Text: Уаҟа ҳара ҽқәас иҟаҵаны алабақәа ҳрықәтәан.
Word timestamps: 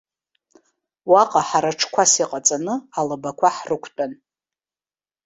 Уаҟа 1.11 1.41
ҳара 1.47 1.71
ҽқәас 1.79 2.11
иҟаҵаны 2.23 2.73
алабақәа 2.99 3.47
ҳрықәтәан. 3.55 4.11